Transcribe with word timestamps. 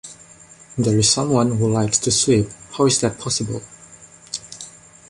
There 0.79 0.97
is 0.97 1.11
someone 1.11 1.57
who 1.57 1.71
likes 1.71 1.99
to 1.99 2.09
sweep, 2.09 2.47
how 2.71 2.87
is 2.87 2.99
that 3.01 3.19
possible? 3.19 3.61